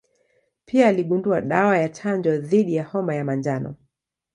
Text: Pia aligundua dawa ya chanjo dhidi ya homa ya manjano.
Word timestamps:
Pia 0.65 0.87
aligundua 0.87 1.41
dawa 1.41 1.77
ya 1.77 1.89
chanjo 1.89 2.37
dhidi 2.37 2.75
ya 2.75 2.83
homa 2.83 3.15
ya 3.15 3.23
manjano. 3.25 3.75